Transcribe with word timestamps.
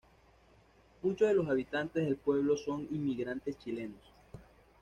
Muchos 1.03 1.27
de 1.27 1.35
los 1.35 1.47
habitantes 1.47 2.03
del 2.03 2.15
pueblo 2.15 2.57
son 2.57 2.87
inmigrantes 2.89 3.55
chilenos. 3.59 4.01